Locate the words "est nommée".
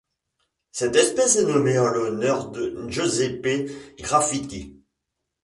1.35-1.77